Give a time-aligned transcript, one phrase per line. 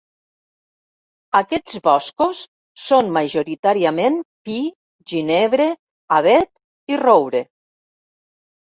[1.39, 2.41] Aquests boscos
[2.85, 4.59] són majoritàriament pi,
[5.15, 5.71] ginebre,
[6.21, 6.55] avet
[6.97, 7.49] i roure.